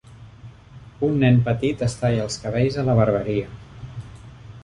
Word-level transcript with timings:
Un 1.07 1.19
nen 1.23 1.35
petit 1.49 1.83
es 1.89 1.97
talla 2.01 2.25
els 2.25 2.39
cabells 2.47 2.79
a 2.85 2.85
la 2.87 2.95
barberia 3.01 3.53